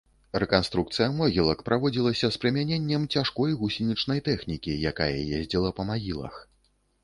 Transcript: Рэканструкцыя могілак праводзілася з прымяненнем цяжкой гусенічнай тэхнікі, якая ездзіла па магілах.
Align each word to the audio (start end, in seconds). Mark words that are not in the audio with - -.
Рэканструкцыя 0.43 1.09
могілак 1.17 1.59
праводзілася 1.67 2.31
з 2.37 2.41
прымяненнем 2.45 3.05
цяжкой 3.17 3.55
гусенічнай 3.61 4.25
тэхнікі, 4.31 4.77
якая 4.95 5.15
ездзіла 5.39 5.69
па 5.81 5.91
магілах. 5.95 6.45